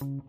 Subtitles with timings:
[0.00, 0.24] Herzlich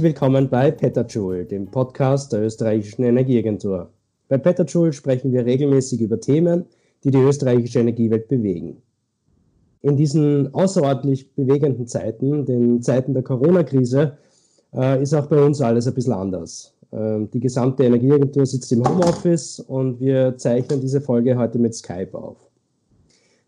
[0.00, 3.90] willkommen bei Petajoule, dem Podcast der österreichischen Energieagentur.
[4.28, 6.64] Bei Petajoule sprechen wir regelmäßig über Themen,
[7.04, 8.80] die die österreichische Energiewelt bewegen.
[9.82, 14.16] In diesen außerordentlich bewegenden Zeiten, den Zeiten der Corona-Krise,
[14.74, 16.77] äh, ist auch bei uns alles ein bisschen anders.
[16.90, 22.16] Äh, die gesamte Energieagentur sitzt im Homeoffice und wir zeichnen diese Folge heute mit Skype
[22.16, 22.36] auf.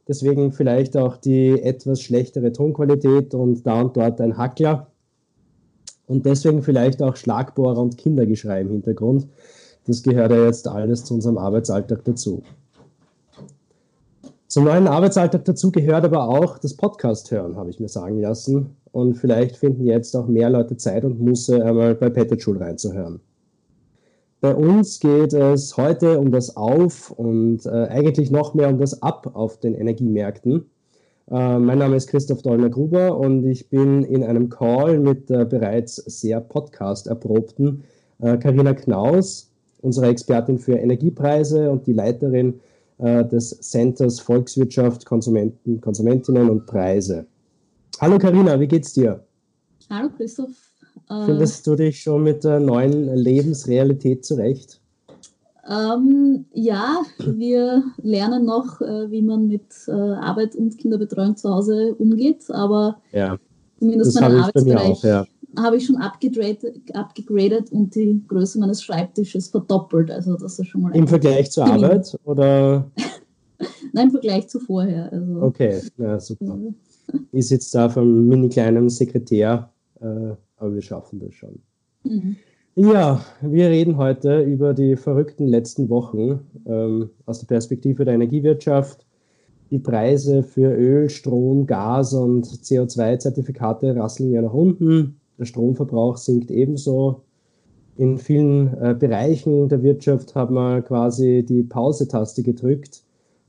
[0.08, 4.88] Deswegen vielleicht auch die etwas schlechtere Tonqualität und da und dort ein Hackler
[6.06, 9.28] und deswegen vielleicht auch Schlagbohrer und Kindergeschrei im Hintergrund.
[9.86, 12.42] Das gehört ja jetzt alles zu unserem Arbeitsalltag dazu.
[14.48, 18.76] Zum neuen Arbeitsalltag dazu gehört aber auch das Podcast hören, habe ich mir sagen lassen.
[18.90, 23.20] Und vielleicht finden jetzt auch mehr Leute Zeit und Muße, einmal bei Petajoule reinzuhören.
[24.40, 29.02] Bei uns geht es heute um das Auf und äh, eigentlich noch mehr um das
[29.02, 30.70] Ab auf den Energiemärkten.
[31.30, 35.96] Äh, mein Name ist Christoph Dollner-Gruber und ich bin in einem Call mit der bereits
[35.96, 37.84] sehr podcast-erprobten
[38.20, 39.50] Karina äh, Knaus,
[39.80, 42.60] unserer Expertin für Energiepreise und die Leiterin
[42.98, 47.26] äh, des Centers Volkswirtschaft, Konsumenten, Konsumentinnen und Preise.
[48.00, 49.24] Hallo Karina, wie geht's dir?
[49.88, 50.69] Hallo Christoph.
[51.26, 54.80] Findest du dich schon mit der neuen Lebensrealität zurecht?
[55.68, 61.94] Ähm, ja, wir lernen noch, äh, wie man mit äh, Arbeit und Kinderbetreuung zu Hause
[61.96, 63.36] umgeht, aber ja,
[63.78, 65.26] zumindest mein Arbeitsbereich auch, ja.
[65.58, 70.10] habe ich schon abgegradet, abgegradet und die Größe meines Schreibtisches verdoppelt.
[70.10, 71.84] Also das ist schon mal Im Vergleich zur Gewinn.
[71.84, 72.90] Arbeit oder?
[73.92, 75.12] Nein, im Vergleich zu vorher.
[75.12, 76.58] Also, okay, ja, super.
[77.32, 81.58] Ich sitze da vom mini kleinen Sekretär, äh, aber wir schaffen das schon.
[82.04, 82.36] Mhm.
[82.76, 89.06] Ja, wir reden heute über die verrückten letzten Wochen ähm, aus der Perspektive der Energiewirtschaft.
[89.70, 95.16] Die Preise für Öl, Strom, Gas und CO2-Zertifikate rasseln ja nach unten.
[95.38, 97.22] Der Stromverbrauch sinkt ebenso.
[97.96, 103.02] In vielen äh, Bereichen der Wirtschaft hat man quasi die Pause-Taste gedrückt.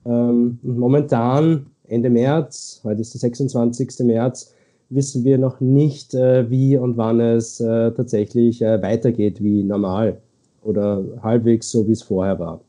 [0.05, 4.00] Ähm, momentan, Ende März, heute ist der 26.
[4.05, 4.53] März,
[4.91, 10.18] wissen wir noch nicht, äh, wie und wann es äh, tatsächlich äh, weitergeht wie normal
[10.63, 12.62] oder halbwegs so, wie es vorher war.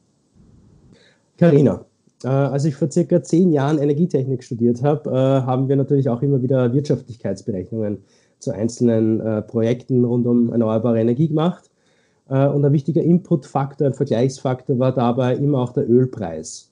[1.37, 1.85] Carina,
[2.25, 6.43] äh, als ich vor circa zehn Jahren Energietechnik studiert habe, haben wir natürlich auch immer
[6.43, 7.99] wieder Wirtschaftlichkeitsberechnungen
[8.39, 11.71] zu einzelnen Projekten rund um erneuerbare Energie gemacht.
[12.27, 16.72] und ein wichtiger Inputfaktor, ein Vergleichsfaktor war dabei immer auch der Ölpreis.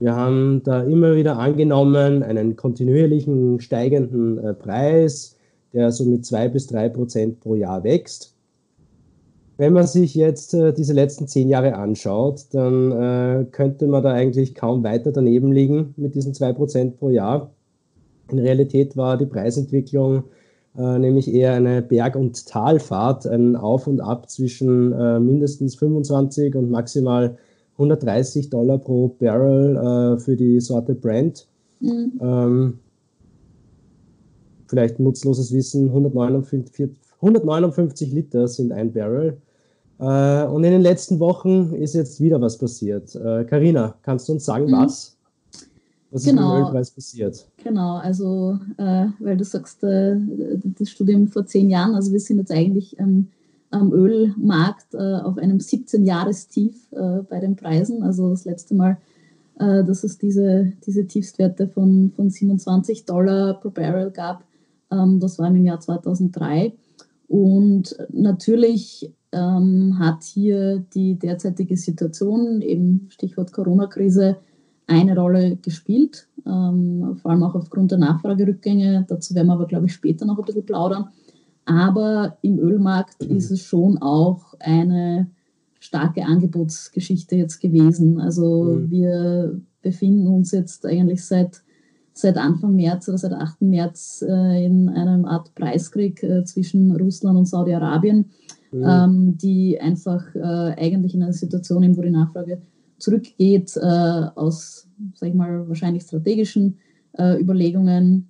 [0.00, 5.36] Wir haben da immer wieder angenommen einen kontinuierlichen steigenden äh, Preis,
[5.74, 8.34] der so mit zwei bis drei Prozent pro Jahr wächst.
[9.58, 14.12] Wenn man sich jetzt äh, diese letzten zehn Jahre anschaut, dann äh, könnte man da
[14.12, 17.50] eigentlich kaum weiter daneben liegen mit diesen zwei Prozent pro Jahr.
[18.30, 20.24] In Realität war die Preisentwicklung
[20.78, 26.54] äh, nämlich eher eine Berg- und Talfahrt, ein Auf und Ab zwischen äh, mindestens 25
[26.54, 27.36] und maximal
[27.80, 31.46] 130 Dollar pro Barrel äh, für die Sorte Brent.
[31.80, 32.12] Mhm.
[32.20, 32.78] Ähm,
[34.68, 39.38] vielleicht nutzloses Wissen, 159, 159 Liter sind ein Barrel.
[39.98, 43.12] Äh, und in den letzten Wochen ist jetzt wieder was passiert.
[43.48, 44.72] Karina, äh, kannst du uns sagen, mhm.
[44.72, 45.16] was?
[46.10, 46.26] Was genau.
[46.26, 46.66] ist mit dem genau.
[46.66, 47.46] Ölpreis passiert?
[47.62, 50.16] Genau, also äh, weil du sagst, äh,
[50.78, 53.28] das Studium vor zehn Jahren, also wir sind jetzt eigentlich ähm,
[53.70, 58.02] am Ölmarkt äh, auf einem 17-Jahres-Tief äh, bei den Preisen.
[58.02, 58.98] Also das letzte Mal,
[59.58, 64.44] äh, dass es diese, diese Tiefstwerte von, von 27 Dollar pro Barrel gab,
[64.90, 66.72] ähm, das war im Jahr 2003.
[67.28, 74.36] Und natürlich ähm, hat hier die derzeitige Situation, eben Stichwort Corona-Krise,
[74.88, 79.06] eine Rolle gespielt, ähm, vor allem auch aufgrund der Nachfragerückgänge.
[79.08, 81.10] Dazu werden wir aber, glaube ich, später noch ein bisschen plaudern.
[81.70, 83.36] Aber im Ölmarkt mhm.
[83.36, 85.30] ist es schon auch eine
[85.78, 88.20] starke Angebotsgeschichte jetzt gewesen.
[88.20, 88.90] Also mhm.
[88.90, 91.62] wir befinden uns jetzt eigentlich seit,
[92.12, 93.62] seit Anfang März oder seit 8.
[93.62, 98.30] März äh, in einer Art Preiskrieg äh, zwischen Russland und Saudi-Arabien,
[98.72, 98.84] mhm.
[98.84, 102.62] ähm, die einfach äh, eigentlich in einer Situation, in wo die Nachfrage
[102.98, 103.80] zurückgeht, äh,
[104.34, 106.78] aus, sag ich mal, wahrscheinlich strategischen
[107.12, 108.29] äh, Überlegungen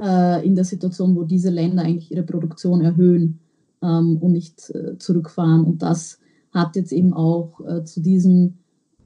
[0.00, 3.40] äh, in der Situation, wo diese Länder eigentlich ihre Produktion erhöhen
[3.82, 5.64] ähm, und nicht äh, zurückfahren.
[5.64, 6.18] Und das
[6.52, 8.54] hat jetzt eben auch äh, zu diesem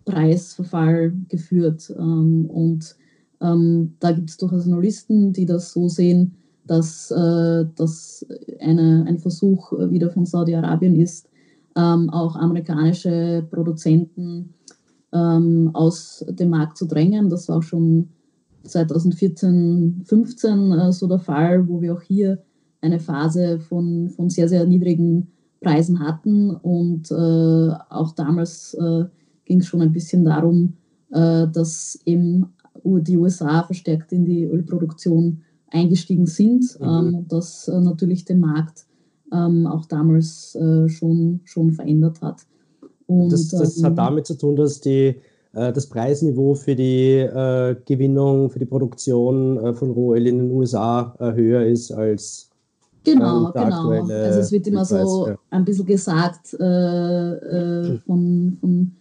[0.04, 1.92] Preisverfall geführt.
[1.96, 2.96] Ähm, und
[3.40, 6.36] ähm, da gibt es durchaus Analysten, die das so sehen,
[6.66, 8.26] dass äh, das
[8.60, 11.28] ein Versuch wieder von Saudi-Arabien ist,
[11.76, 14.54] ähm, auch amerikanische Produzenten
[15.12, 17.28] ähm, aus dem Markt zu drängen.
[17.28, 18.08] Das war auch schon
[18.68, 22.42] 2014, 15 äh, so der Fall, wo wir auch hier
[22.80, 25.28] eine Phase von, von sehr, sehr niedrigen
[25.60, 26.50] Preisen hatten.
[26.50, 27.14] Und äh,
[27.90, 29.04] auch damals äh,
[29.44, 30.74] ging es schon ein bisschen darum,
[31.10, 32.46] äh, dass eben
[32.84, 36.86] die USA verstärkt in die Ölproduktion eingestiegen sind, mhm.
[36.86, 38.86] ähm, das äh, natürlich den Markt
[39.32, 42.46] ähm, auch damals äh, schon, schon verändert hat.
[43.06, 45.16] Und, das, das hat ähm, damit zu tun, dass die,
[45.52, 51.14] das Preisniveau für die äh, Gewinnung, für die Produktion äh, von Rohöl in den USA
[51.18, 52.50] äh, höher ist als
[53.04, 53.90] Genau, genau.
[53.90, 55.38] Also es wird immer so ja.
[55.50, 58.92] ein bisschen gesagt äh, von, von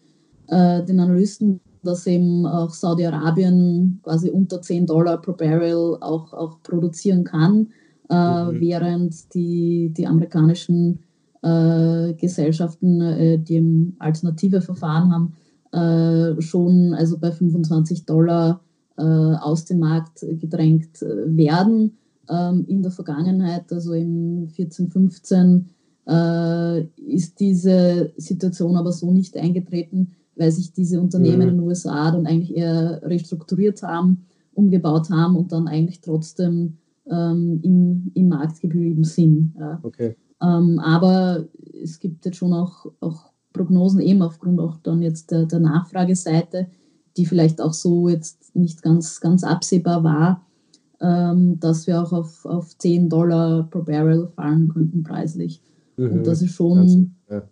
[0.48, 7.24] den Analysten, dass eben auch Saudi-Arabien quasi unter 10 Dollar pro Barrel auch, auch produzieren
[7.24, 7.70] kann,
[8.10, 8.60] äh, mhm.
[8.60, 11.00] während die, die amerikanischen
[11.42, 15.34] äh, Gesellschaften, äh, die eben alternative Verfahren haben,
[15.76, 18.62] äh, schon also bei 25 Dollar
[18.98, 21.98] äh, aus dem Markt gedrängt äh, werden.
[22.30, 25.70] Ähm, in der Vergangenheit, also im 14, 15,
[26.98, 31.42] ist diese Situation aber so nicht eingetreten, weil sich diese Unternehmen mhm.
[31.42, 36.78] in den USA dann eigentlich eher restrukturiert haben, umgebaut haben und dann eigentlich trotzdem
[37.10, 39.56] ähm, im, im Markt geblieben sind.
[39.60, 39.80] Ja.
[39.82, 40.16] Okay.
[40.44, 41.48] Ähm, aber
[41.82, 46.68] es gibt jetzt schon auch, auch Prognosen, eben aufgrund auch dann jetzt der, der Nachfrageseite,
[47.18, 50.46] die vielleicht auch so jetzt nicht ganz, ganz absehbar war,
[51.02, 55.62] ähm, dass wir auch auf, auf 10 Dollar pro Barrel fallen könnten preislich.
[55.98, 56.12] Mhm.
[56.12, 57.44] Und das ist schon ja.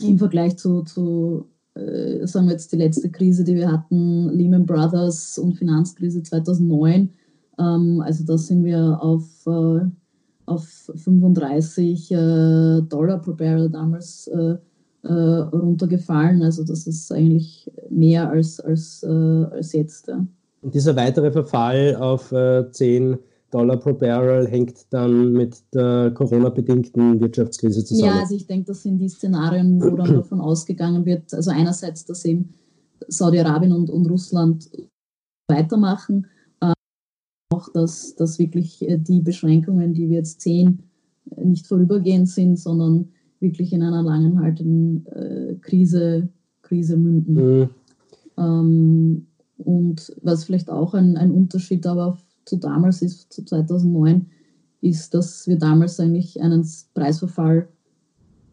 [0.00, 4.66] im Vergleich zu, zu äh, sagen wir jetzt die letzte Krise, die wir hatten, Lehman
[4.66, 7.10] Brothers und Finanzkrise 2009.
[7.58, 9.86] Ähm, also da sind wir auf, äh,
[10.46, 12.16] auf 35 äh,
[12.82, 14.30] Dollar pro Barrel damals
[15.08, 16.42] äh, äh, runtergefallen.
[16.42, 20.08] Also das ist eigentlich mehr als, als, äh, als jetzt.
[20.08, 20.26] Ja.
[20.62, 22.34] Und dieser weitere Verfall auf
[22.72, 23.18] 10
[23.50, 28.14] Dollar pro Barrel hängt dann mit der Corona-bedingten Wirtschaftskrise zusammen.
[28.14, 32.04] Ja, also ich denke, das sind die Szenarien, wo dann davon ausgegangen wird, also einerseits,
[32.04, 32.54] dass eben
[33.06, 34.68] Saudi-Arabien und, und Russland
[35.48, 36.26] weitermachen,
[36.60, 36.72] äh,
[37.52, 40.82] auch, dass, dass wirklich äh, die Beschränkungen, die wir jetzt sehen,
[41.30, 43.12] äh, nicht vorübergehend sind, sondern
[43.46, 46.28] wirklich in einer langanhaltenden äh, Krise,
[46.62, 47.34] Krise münden.
[47.34, 47.68] Mhm.
[48.36, 49.26] Ähm,
[49.58, 54.26] und was vielleicht auch ein, ein Unterschied aber zu damals ist, zu 2009,
[54.82, 57.68] ist, dass wir damals eigentlich einen Preisverfall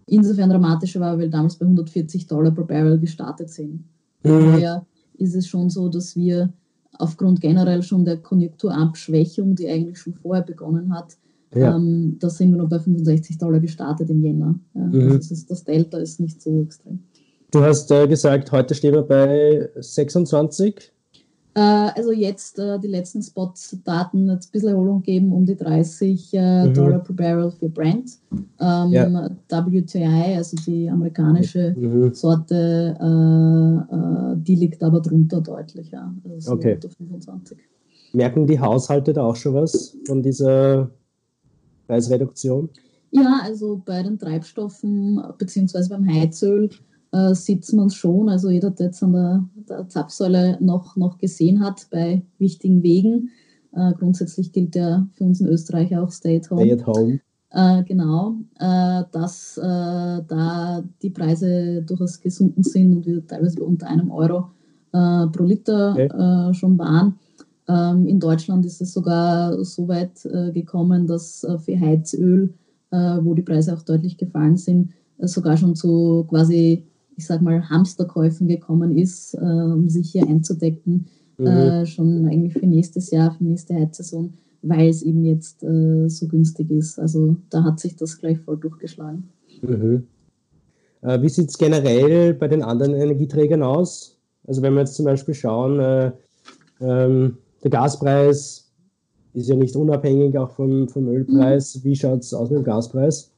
[0.07, 3.83] insofern dramatischer war, weil damals bei 140 Dollar pro Barrel gestartet sind.
[4.23, 4.39] Mhm.
[4.39, 4.85] Daher
[5.17, 6.53] ist es schon so, dass wir
[6.97, 11.17] aufgrund generell schon der Konjunkturabschwächung, die eigentlich schon vorher begonnen hat,
[11.55, 11.75] ja.
[11.75, 14.59] ähm, da sind wir noch bei 65 Dollar gestartet im Jänner.
[14.73, 15.01] Ja, mhm.
[15.01, 16.99] also das, ist, das Delta ist nicht so extrem.
[17.51, 20.93] Du hast äh, gesagt, heute stehen wir bei 26
[21.55, 26.65] äh, also jetzt äh, die letzten Spot-Daten ein bisschen Erholung geben, um die 30 äh,
[26.65, 26.73] mhm.
[26.73, 28.17] Dollar per Barrel für Brent.
[28.59, 29.29] Ähm, ja.
[29.49, 32.13] WTI, also die amerikanische mhm.
[32.13, 32.97] Sorte,
[34.37, 36.11] die liegt aber drunter deutlich, ja.
[36.27, 36.75] Also okay.
[36.75, 37.57] unter 25.
[38.13, 40.89] Merken die Haushalte da auch schon was von dieser
[41.87, 42.69] Preisreduktion?
[43.11, 46.69] Ja, also bei den Treibstoffen beziehungsweise beim Heizöl
[47.11, 48.29] äh, sieht man schon.
[48.29, 53.29] Also jeder, der jetzt an der, der Zapfsäule noch, noch gesehen hat bei wichtigen Wegen.
[53.71, 56.61] Äh, grundsätzlich gilt ja für uns in Österreich auch Stay at Home.
[56.61, 57.19] Stay at home.
[57.55, 63.87] Äh, genau, äh, dass äh, da die Preise durchaus gesunken sind und wir teilweise unter
[63.87, 64.49] einem Euro
[64.91, 66.53] äh, pro Liter okay.
[66.55, 67.19] schon waren.
[67.67, 72.53] Ähm, in Deutschland ist es sogar so weit gekommen, dass für Heizöl,
[72.91, 76.83] wo die Preise auch deutlich gefallen sind, sogar schon zu quasi
[77.17, 81.47] ich sag mal, Hamsterkäufen gekommen ist, äh, um sich hier einzudecken, mhm.
[81.47, 86.27] äh, schon eigentlich für nächstes Jahr, für nächste Heizsaison, weil es eben jetzt äh, so
[86.27, 86.99] günstig ist.
[86.99, 89.29] Also da hat sich das gleich voll durchgeschlagen.
[89.61, 90.07] Mhm.
[91.01, 94.17] Äh, wie sieht es generell bei den anderen Energieträgern aus?
[94.45, 96.11] Also wenn wir jetzt zum Beispiel schauen, äh,
[96.81, 98.71] ähm, der Gaspreis
[99.33, 101.77] ist ja nicht unabhängig auch vom, vom Ölpreis.
[101.77, 101.83] Mhm.
[101.83, 103.31] Wie schaut es aus mit dem Gaspreis?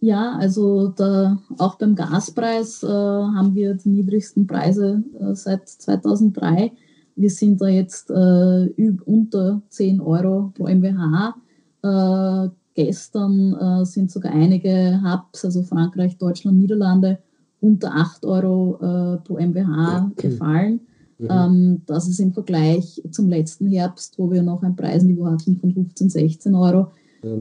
[0.00, 6.72] Ja, also da, auch beim Gaspreis äh, haben wir die niedrigsten Preise äh, seit 2003.
[7.14, 11.34] Wir sind da jetzt äh, unter 10 Euro pro MWH.
[11.82, 17.18] Äh, gestern äh, sind sogar einige Hubs, also Frankreich, Deutschland, Niederlande,
[17.60, 20.80] unter 8 Euro äh, pro MWH gefallen.
[21.22, 21.28] Mhm.
[21.30, 25.72] Ähm, das ist im Vergleich zum letzten Herbst, wo wir noch ein Preisniveau hatten von
[25.72, 26.88] 15, 16 Euro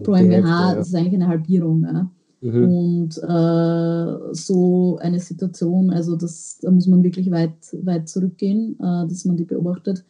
[0.04, 0.76] pro MWH.
[0.76, 1.84] Das ist eigentlich eine Halbierung.
[1.84, 2.10] Ja.
[2.42, 2.64] Mhm.
[2.64, 9.08] Und äh, so eine Situation, also das, da muss man wirklich weit, weit zurückgehen, äh,
[9.08, 10.06] dass man die beobachtet.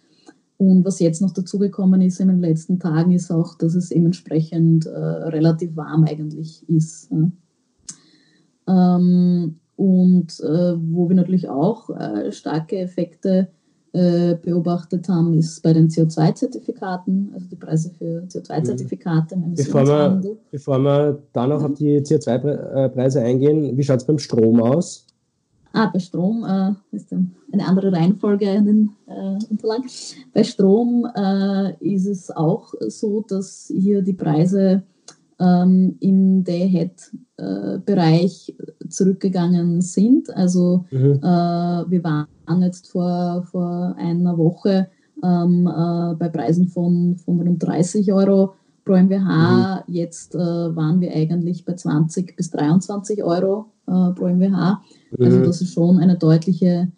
[0.58, 4.86] Und was jetzt noch dazugekommen ist in den letzten Tagen, ist auch, dass es entsprechend
[4.86, 7.10] äh, relativ warm eigentlich ist.
[8.68, 13.61] Ähm, und äh, wo wir natürlich auch äh, starke Effekte äh,
[13.94, 20.80] beobachtet haben, ist bei den CO2-Zertifikaten, also die Preise für CO2-Zertifikate im bevor wir, bevor
[20.80, 25.06] wir da noch auf die CO2-Preise eingehen, wie schaut es beim Strom aus?
[25.74, 29.86] Ah, bei Strom äh, ist eine andere Reihenfolge in den äh, Unterlagen.
[30.34, 34.84] Bei Strom äh, ist es auch so, dass hier die Preise
[35.42, 38.56] ähm, im Day-Ahead-Bereich
[38.90, 40.30] zurückgegangen sind.
[40.36, 41.14] Also mhm.
[41.16, 42.28] äh, wir waren
[42.62, 44.90] jetzt vor, vor einer Woche
[45.24, 48.54] ähm, äh, bei Preisen von, von rund 30 Euro
[48.86, 49.86] pro MWH.
[49.88, 49.94] Mhm.
[49.94, 54.80] Jetzt äh, waren wir eigentlich bei 20 bis 23 Euro äh, pro MWH.
[55.20, 55.44] Also mhm.
[55.44, 56.92] das ist schon eine deutliche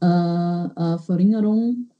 [0.00, 1.90] äh, äh, Verringerung.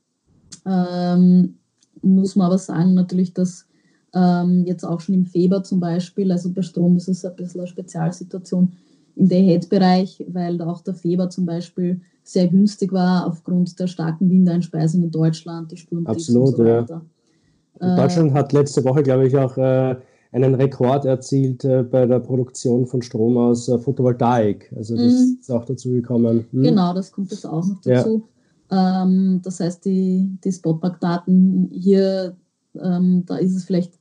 [0.67, 1.57] Ähm,
[2.03, 3.67] muss man aber sagen natürlich, dass
[4.15, 7.61] ähm, jetzt auch schon im Februar zum Beispiel, also bei Strom ist es ein bisschen
[7.61, 8.73] eine Spezialsituation
[9.17, 15.05] im Day-Ahead-Bereich, weil auch der Februar zum Beispiel sehr günstig war aufgrund der starken Windeinspeisung
[15.05, 16.65] in Deutschland, die Sturmtiefs Absolut, und so.
[16.65, 17.97] Ja.
[17.97, 19.97] Deutschland äh, hat letzte Woche, glaube ich, auch äh,
[20.33, 24.73] einen Rekord erzielt äh, bei der Produktion von Strom aus äh, Photovoltaik.
[24.77, 25.39] Also das mhm.
[25.41, 26.47] ist auch dazu gekommen.
[26.53, 26.63] Hm?
[26.63, 28.29] Genau, das kommt jetzt auch noch dazu.
[28.71, 29.03] Ja.
[29.03, 32.37] Ähm, das heißt, die, die Spotmark-Daten hier,
[32.81, 34.00] ähm, da ist es vielleicht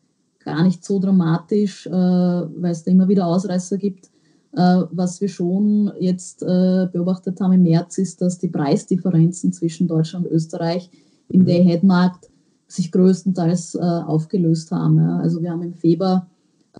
[0.50, 4.10] gar nicht so dramatisch, äh, weil es da immer wieder Ausreißer gibt.
[4.54, 9.88] Äh, was wir schon jetzt äh, beobachtet haben im März, ist, dass die Preisdifferenzen zwischen
[9.88, 10.90] Deutschland und Österreich
[11.30, 11.46] im mhm.
[11.46, 12.30] Day-Ahead-Markt
[12.68, 14.98] sich größtenteils äh, aufgelöst haben.
[14.98, 15.20] Ja.
[15.20, 16.28] Also wir haben im Februar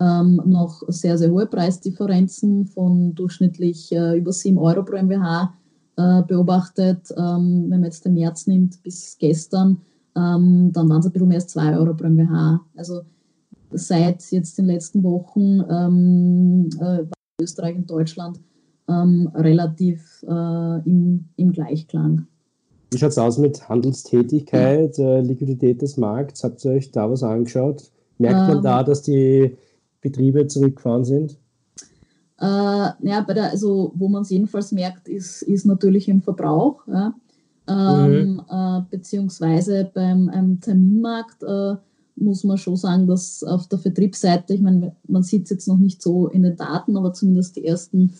[0.00, 5.52] ähm, noch sehr, sehr hohe Preisdifferenzen von durchschnittlich äh, über 7 Euro pro MWH
[5.96, 7.10] äh, beobachtet.
[7.16, 9.78] Ähm, wenn man jetzt den März nimmt bis gestern,
[10.16, 12.60] ähm, dann waren es ein bisschen mehr als 2 Euro pro MWH.
[12.76, 13.02] Also
[13.72, 17.04] seit jetzt den letzten Wochen ähm, äh,
[17.42, 18.40] Österreich und Deutschland
[18.88, 22.26] ähm, relativ äh, im, im Gleichklang.
[22.90, 26.42] Wie schaut es aus mit Handelstätigkeit, äh, Liquidität des Markts?
[26.42, 27.90] Habt ihr euch da was angeschaut?
[28.18, 29.56] Merkt man ähm, da, dass die
[30.00, 31.38] Betriebe zurückgefahren sind?
[32.40, 36.86] Äh, ja, bei der, also wo man es jedenfalls merkt, ist, ist natürlich im Verbrauch.
[36.88, 37.14] Ja?
[37.68, 38.86] Ähm, mhm.
[38.90, 41.76] beziehungsweise beim Terminmarkt äh,
[42.20, 45.78] muss man schon sagen, dass auf der Vertriebsseite, ich meine, man sieht es jetzt noch
[45.78, 48.12] nicht so in den Daten, aber zumindest die ersten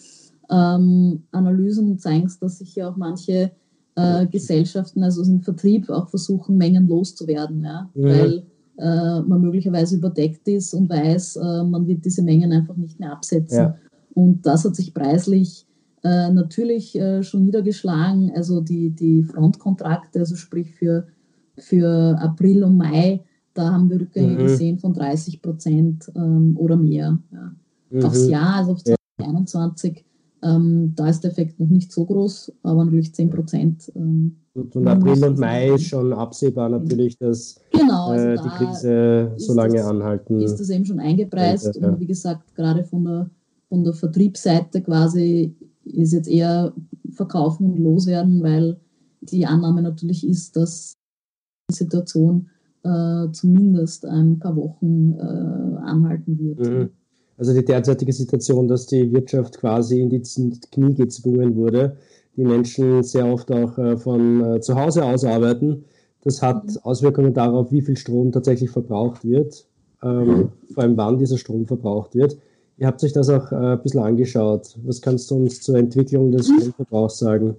[0.51, 3.53] ähm, Analysen zeigen es, dass sich ja auch manche
[3.97, 7.91] äh, Gesellschaften, also im Vertrieb, auch versuchen, Mengen loszuwerden, ja?
[7.95, 8.03] Mhm.
[8.03, 8.43] weil
[8.79, 13.13] äh, man möglicherweise überdeckt ist und weiß, äh, man wird diese Mengen einfach nicht mehr
[13.13, 13.59] absetzen.
[13.59, 13.77] Ja.
[14.15, 15.67] Und das hat sich preislich
[16.03, 18.33] äh, natürlich äh, schon niedergeschlagen.
[18.35, 21.07] Also die, die Frontkontrakte, also sprich für,
[21.59, 23.23] für April und Mai,
[23.55, 24.47] da haben wir Rückgänge mhm.
[24.47, 27.19] gesehen von 30 Prozent ähm, oder mehr.
[27.33, 27.53] Ja.
[27.91, 28.05] Mhm.
[28.05, 30.05] Aufs Jahr, also auf 2021,
[30.43, 30.57] ja.
[30.57, 33.93] ähm, da ist der Effekt noch nicht so groß, aber natürlich 10 Prozent.
[33.97, 38.65] Ähm, und, und April und Mai ist schon absehbar natürlich, dass genau, also äh, die
[38.65, 40.41] Krise so lange das, anhalten.
[40.41, 41.89] Ist das eben schon eingepreist ja.
[41.89, 43.31] und wie gesagt, gerade von der,
[43.69, 45.55] von der Vertriebsseite quasi
[45.85, 46.73] ist jetzt eher
[47.13, 48.79] verkaufen und loswerden, weil
[49.21, 50.95] die Annahme natürlich ist, dass
[51.71, 52.49] die Situation
[52.83, 56.59] äh, zumindest ein paar Wochen äh, anhalten wird.
[56.61, 56.91] Mhm.
[57.39, 60.23] Also die derzeitige Situation, dass die Wirtschaft quasi in die
[60.73, 61.97] Knie gezwungen wurde,
[62.37, 65.85] die Menschen sehr oft auch äh, von äh, zu Hause aus arbeiten,
[66.23, 66.77] das hat mhm.
[66.83, 69.67] Auswirkungen darauf, wie viel Strom tatsächlich verbraucht wird,
[70.03, 70.49] ähm, mhm.
[70.73, 72.37] vor allem wann dieser Strom verbraucht wird.
[72.77, 74.77] Ihr habt euch das auch äh, ein bisschen angeschaut.
[74.85, 76.61] Was kannst du uns zur Entwicklung des mhm.
[76.61, 77.57] Stromverbrauchs sagen?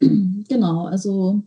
[0.00, 1.42] Genau, also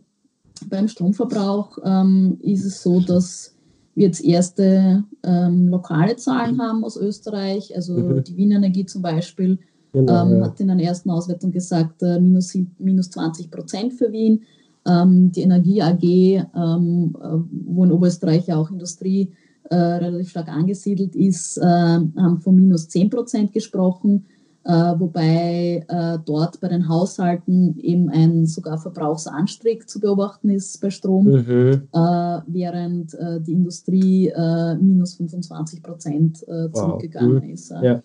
[0.68, 3.54] beim Stromverbrauch ähm, ist es so, dass
[3.94, 7.74] wir jetzt erste ähm, lokale Zahlen haben aus Österreich.
[7.76, 8.24] Also mhm.
[8.24, 9.58] die Wiener Energie zum Beispiel
[9.92, 10.46] genau, ähm, ja.
[10.46, 14.42] hat in einer ersten Auswertung gesagt, äh, minus, minus 20 Prozent für Wien.
[14.86, 17.26] Ähm, die Energie AG, ähm, äh,
[17.66, 19.32] wo in Oberösterreich ja auch Industrie
[19.70, 24.26] äh, relativ stark angesiedelt ist, äh, haben von minus 10 Prozent gesprochen
[24.64, 30.90] äh, wobei äh, dort bei den Haushalten eben ein sogar Verbrauchsanstieg zu beobachten ist bei
[30.90, 31.88] Strom, mhm.
[31.92, 37.50] äh, während äh, die Industrie äh, minus 25 Prozent äh, zurückgegangen wow.
[37.50, 37.70] ist.
[37.70, 38.02] Ja.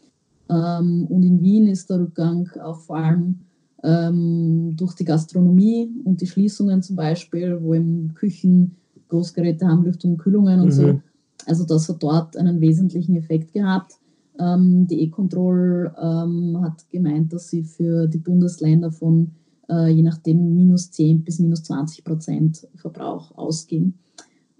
[0.49, 3.41] Ähm, und in Wien ist der Rückgang auch vor allem
[3.83, 8.77] ähm, durch die Gastronomie und die Schließungen zum Beispiel, wo eben Küchen
[9.09, 10.71] Großgeräte haben, Lüftung, Kühlungen und mhm.
[10.71, 11.01] so.
[11.45, 13.93] Also das hat dort einen wesentlichen Effekt gehabt.
[14.39, 19.31] Ähm, die E-Control ähm, hat gemeint, dass sie für die Bundesländer von
[19.69, 23.95] äh, je nachdem minus 10 bis minus 20 Prozent Verbrauch ausgehen.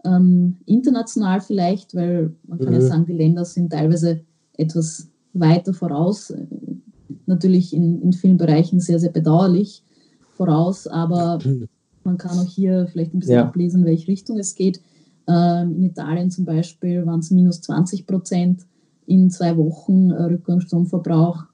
[0.05, 2.74] Ähm, international vielleicht, weil man kann mhm.
[2.74, 4.22] ja sagen, die Länder sind teilweise
[4.57, 6.34] etwas weiter voraus.
[7.25, 9.84] Natürlich in, in vielen Bereichen sehr, sehr bedauerlich
[10.34, 11.39] voraus, aber
[12.03, 13.46] man kann auch hier vielleicht ein bisschen ja.
[13.46, 14.81] ablesen, in welche Richtung es geht.
[15.27, 18.65] Ähm, in Italien zum Beispiel waren es minus 20 Prozent
[19.08, 21.46] in zwei Wochen äh, Rückgangsstromverbrauch.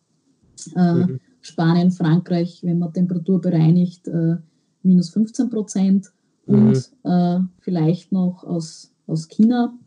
[0.75, 1.19] Äh, mhm.
[1.41, 4.37] Spanien, Frankreich, wenn man Temperatur bereinigt, äh,
[4.81, 6.11] minus 15 Prozent.
[6.45, 6.55] Mhm.
[6.55, 9.77] Und äh, vielleicht noch aus, aus China,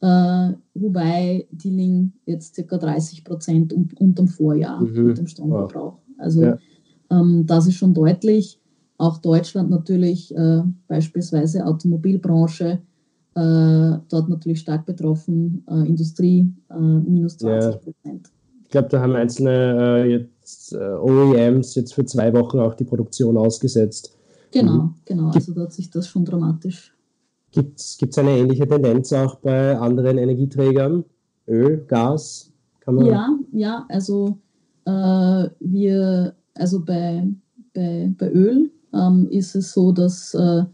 [0.00, 2.76] äh, wobei die liegen jetzt ca.
[2.76, 5.06] 30 Prozent un unterm Vorjahr mhm.
[5.06, 5.98] mit dem Stromverbrauch.
[6.18, 6.58] Also ja.
[7.10, 8.60] ähm, das ist schon deutlich.
[8.98, 12.80] Auch Deutschland natürlich, äh, beispielsweise Automobilbranche,
[13.34, 17.96] dort natürlich stark betroffen, äh, Industrie äh, minus 20 Prozent.
[18.04, 18.20] Ja.
[18.64, 24.16] Ich glaube, da haben einzelne jetzt, OEMs jetzt für zwei Wochen auch die Produktion ausgesetzt.
[24.50, 24.94] Genau, mhm.
[25.04, 25.30] genau.
[25.30, 26.94] Also da hat sich das schon dramatisch.
[27.52, 31.04] Gibt es eine ähnliche Tendenz auch bei anderen Energieträgern?
[31.46, 32.50] Öl, Gas?
[32.80, 34.38] Kann man ja, ja, also
[34.86, 37.28] äh, wir, also bei,
[37.74, 40.64] bei, bei Öl ähm, ist es so, dass äh,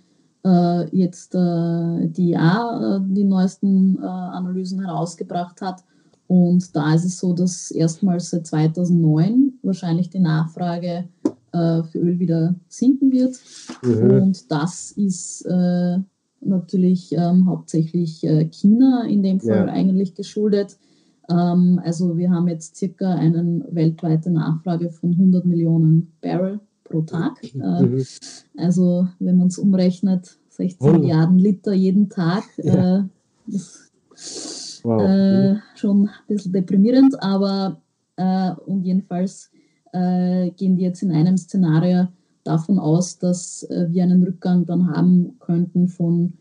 [0.45, 5.85] äh, jetzt äh, die IA äh, die neuesten Analysen herausgebracht hat.
[6.27, 11.09] Und da ist es so, dass erstmals seit 2009 wahrscheinlich die Nachfrage
[11.51, 13.35] für Öl wieder sinken wird.
[13.83, 14.11] Mhm.
[14.11, 15.49] Und das ist
[16.41, 19.73] natürlich ähm, hauptsächlich China in dem Fall ja.
[19.73, 20.77] eigentlich geschuldet.
[21.31, 27.43] Ähm, also wir haben jetzt circa eine weltweite Nachfrage von 100 Millionen Barrel pro Tag.
[27.43, 28.05] Äh, mhm.
[28.57, 30.99] Also wenn man es umrechnet, 16 oh.
[30.99, 32.45] Milliarden Liter jeden Tag.
[32.59, 32.99] Ja.
[32.99, 33.03] Äh,
[33.47, 35.01] das, wow.
[35.01, 37.81] äh, schon ein bisschen deprimierend, aber
[38.17, 39.51] äh, und jedenfalls
[39.93, 42.09] äh, gehen die jetzt in einem Szenario
[42.45, 46.35] davon aus, dass äh, wir einen Rückgang dann haben könnten von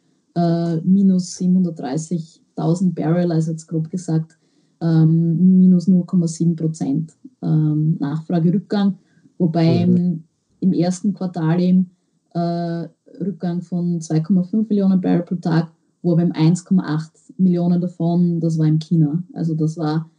[0.84, 4.38] minus 730.000 Barrel, also jetzt grob gesagt,
[4.82, 9.00] ähm, minus 0,7 Prozent ähm, Nachfragerückgang,
[9.39, 10.27] wobei mhm
[10.60, 11.91] im ersten Quartal eben
[12.34, 12.88] äh,
[13.20, 18.80] Rückgang von 2,5 Millionen Barrel pro Tag, wo aber 1,8 Millionen davon, das war in
[18.80, 19.24] China.
[19.34, 20.10] Also das war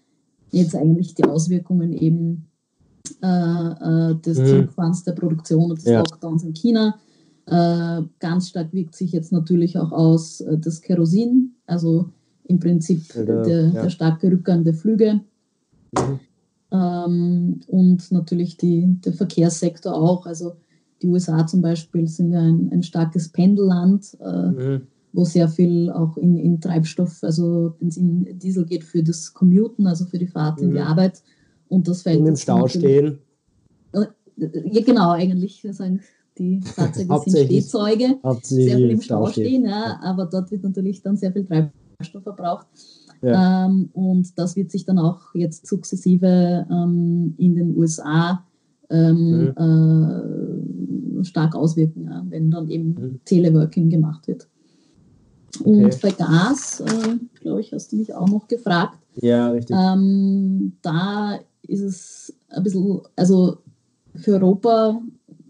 [0.50, 2.46] jetzt eigentlich die Auswirkungen eben
[3.22, 3.26] äh,
[4.10, 4.46] äh, des mhm.
[4.46, 5.98] Zurückfahrens der Produktion und des ja.
[5.98, 6.98] Lockdowns in China.
[7.46, 12.10] Äh, ganz stark wirkt sich jetzt natürlich auch aus äh, das Kerosin, also
[12.44, 13.82] im Prinzip der, der, ja.
[13.82, 15.20] der starke Rückgang der Flüge.
[15.96, 16.20] Mhm.
[16.70, 20.26] Ähm, und natürlich die, der Verkehrssektor auch.
[20.26, 20.56] Also
[21.02, 24.82] die USA zum Beispiel sind ja ein, ein starkes Pendelland, äh, mhm.
[25.12, 30.04] wo sehr viel auch in, in Treibstoff, also Benzin, Diesel geht für das Commuten, also
[30.04, 30.68] für die Fahrt mhm.
[30.68, 30.86] in die mhm.
[30.86, 31.22] Arbeit.
[31.68, 32.20] Und das fällt.
[32.20, 33.18] Und im Stau stehen.
[33.92, 36.00] Äh, ja, genau, eigentlich sagen
[36.38, 41.16] die Fahrzeuge sind Stehzeuge, sehr viel im Stau stehen, ja, aber dort wird natürlich dann
[41.16, 42.66] sehr viel Treibstoff verbraucht.
[43.22, 43.66] Ja.
[43.66, 48.44] Ähm, und das wird sich dann auch jetzt sukzessive ähm, in den USA
[48.90, 51.20] ähm, mhm.
[51.20, 53.20] äh, stark auswirken, ja, wenn dann eben mhm.
[53.24, 54.48] Teleworking gemacht wird.
[55.64, 55.98] Und okay.
[56.02, 58.98] bei Gas, äh, glaube ich, hast du mich auch noch gefragt.
[59.16, 59.76] Ja, richtig.
[59.76, 63.58] Ähm, da ist es ein bisschen, also
[64.14, 65.00] für Europa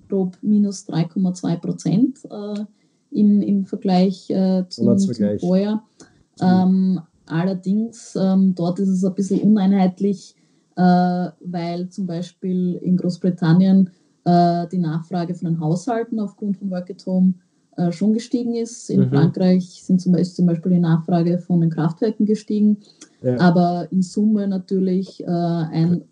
[0.08, 2.64] grob minus 3,2 Prozent äh,
[3.10, 5.84] im, im Vergleich äh, zum, zum Vorjahr.
[6.40, 10.34] Ähm, Allerdings, ähm, dort ist es ein bisschen uneinheitlich,
[10.76, 10.80] äh,
[11.40, 13.90] weil zum Beispiel in Großbritannien
[14.24, 17.34] äh, die Nachfrage von den Haushalten aufgrund von Work at Home
[17.76, 18.90] äh, schon gestiegen ist.
[18.90, 19.08] In mhm.
[19.10, 22.78] Frankreich sind zum Beispiel, zum Beispiel die Nachfrage von den Kraftwerken gestiegen.
[23.22, 23.38] Ja.
[23.40, 26.02] Aber in Summe natürlich äh, ein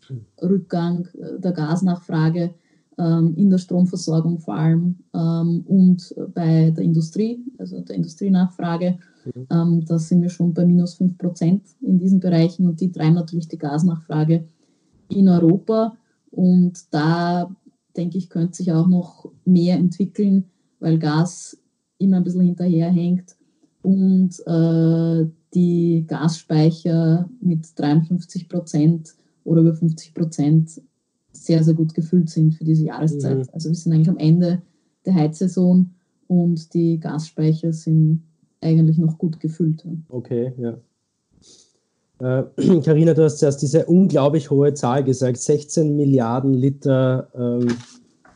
[0.42, 2.54] Rückgang der Gasnachfrage
[2.98, 8.98] ähm, in der Stromversorgung vor allem ähm, und bei der Industrie, also der Industrienachfrage.
[9.34, 9.46] Mhm.
[9.50, 13.14] Ähm, da sind wir schon bei minus 5 Prozent in diesen Bereichen und die treiben
[13.14, 14.44] natürlich die Gasnachfrage
[15.08, 15.96] in Europa.
[16.30, 17.50] Und da
[17.96, 20.44] denke ich, könnte sich auch noch mehr entwickeln,
[20.80, 21.58] weil Gas
[21.98, 23.36] immer ein bisschen hinterherhängt
[23.82, 30.82] und äh, die Gasspeicher mit 53 Prozent oder über 50 Prozent
[31.32, 33.38] sehr, sehr gut gefüllt sind für diese Jahreszeit.
[33.38, 33.44] Mhm.
[33.52, 34.62] Also wir sind eigentlich am Ende
[35.04, 35.90] der Heizsaison
[36.26, 38.22] und die Gasspeicher sind
[38.66, 39.86] eigentlich noch gut gefüllt.
[40.08, 40.78] Okay, ja.
[42.18, 47.68] Karina, äh, du hast zuerst diese unglaublich hohe Zahl gesagt, 16 Milliarden Liter ähm,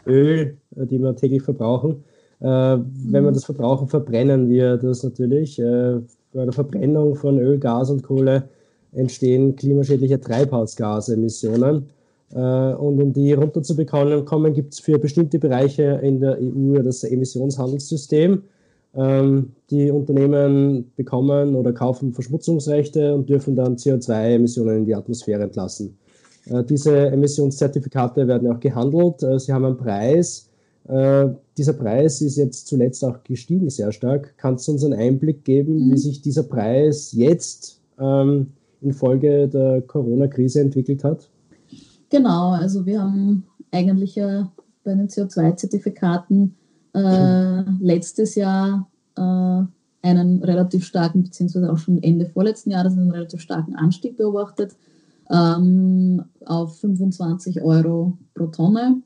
[0.07, 2.05] Öl, äh, die wir täglich verbrauchen.
[2.41, 2.47] Äh.
[2.47, 3.35] Wenn wir mhm.
[3.35, 5.59] das verbrauchen, verbrennen wir das natürlich.
[5.59, 6.01] Äh,
[6.33, 8.49] bei der Verbrennung von Öl, Gas und Kohle
[8.93, 11.87] entstehen klimaschädliche Treibhausgasemissionen.
[12.33, 12.39] Äh,
[12.75, 18.43] und um die runterzubekommen, gibt es für bestimmte Bereiche in der EU das Emissionshandelssystem.
[18.93, 25.97] Ähm, die Unternehmen bekommen oder kaufen Verschmutzungsrechte und dürfen dann CO2-Emissionen in die Atmosphäre entlassen.
[26.47, 29.23] Äh, diese Emissionszertifikate werden auch gehandelt.
[29.23, 30.47] Äh, sie haben einen Preis.
[31.57, 34.35] Dieser Preis ist jetzt zuletzt auch gestiegen sehr stark.
[34.39, 35.93] Kannst du uns einen Einblick geben, mhm.
[35.93, 38.49] wie sich dieser Preis jetzt ähm,
[38.81, 41.29] infolge der Corona-Krise entwickelt hat?
[42.09, 44.51] Genau, also wir haben eigentlich ja
[44.83, 46.57] bei den CO2-Zertifikaten
[46.95, 49.63] äh, letztes Jahr äh,
[50.03, 54.77] einen relativ starken, beziehungsweise auch schon Ende vorletzten Jahres einen relativ starken Anstieg beobachtet
[55.31, 59.03] ähm, auf 25 Euro pro Tonne.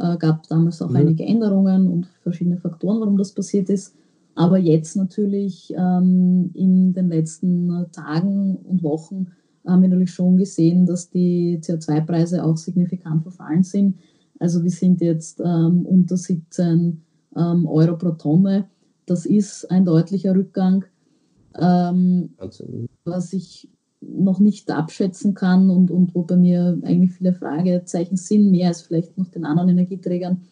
[0.00, 0.96] Äh, gab damals auch mhm.
[0.96, 3.94] einige Änderungen und verschiedene Faktoren, warum das passiert ist.
[4.34, 9.26] Aber jetzt natürlich ähm, in den letzten Tagen und Wochen
[9.66, 13.98] haben wir natürlich schon gesehen, dass die CO2-Preise auch signifikant verfallen sind.
[14.38, 17.02] Also wir sind jetzt ähm, unter 17
[17.36, 18.68] ähm, Euro pro Tonne.
[19.06, 20.84] Das ist ein deutlicher Rückgang,
[21.58, 22.30] ähm,
[23.04, 23.68] was ich
[24.00, 28.82] noch nicht abschätzen kann und, und wo bei mir eigentlich viele Fragezeichen sind, mehr als
[28.82, 30.42] vielleicht noch den anderen Energieträgern,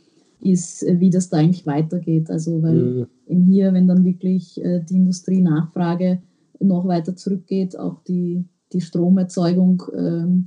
[0.40, 2.30] ist, wie das da eigentlich weitergeht.
[2.30, 3.06] Also weil mhm.
[3.26, 6.22] eben hier, wenn dann wirklich äh, die Industrienachfrage
[6.60, 10.46] noch weiter zurückgeht, auch die die Stromerzeugung, ähm,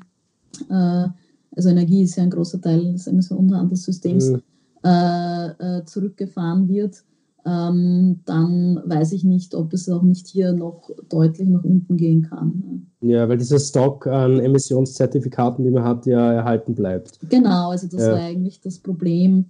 [0.70, 1.08] äh,
[1.56, 4.42] also Energie ist ja ein großer Teil des Emissionenhandelssystems, mhm.
[4.84, 5.48] Äh,
[5.80, 7.04] äh, zurückgefahren wird,
[7.46, 12.24] ähm, dann weiß ich nicht, ob es auch nicht hier noch deutlich nach unten gehen
[12.24, 12.88] kann.
[13.02, 17.20] Ja, weil dieser Stock an Emissionszertifikaten, die man hat, ja erhalten bleibt.
[17.30, 18.12] Genau, also das ja.
[18.14, 19.46] war eigentlich das Problem,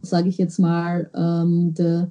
[0.00, 2.10] sage ich jetzt mal, ähm, der,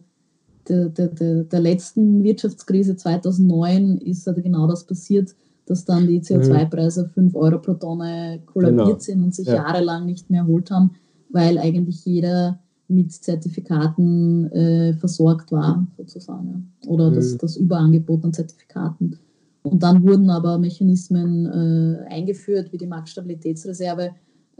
[0.69, 6.21] der, der, der, der letzten Wirtschaftskrise 2009 ist also genau das passiert, dass dann die
[6.21, 8.99] CO2-Preise 5 Euro pro Tonne kollabiert genau.
[8.99, 9.55] sind und sich ja.
[9.55, 10.91] jahrelang nicht mehr erholt haben,
[11.31, 16.73] weil eigentlich jeder mit Zertifikaten äh, versorgt war, sozusagen.
[16.87, 17.15] Oder mhm.
[17.15, 19.17] das, das Überangebot an Zertifikaten.
[19.63, 24.11] Und dann wurden aber Mechanismen äh, eingeführt, wie die Marktstabilitätsreserve,